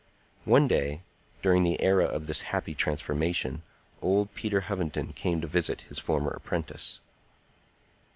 [0.45, 1.03] One day,
[1.43, 3.61] during the era of this happy transformation,
[4.01, 7.01] old Peter Hovenden came to visit his former apprentice.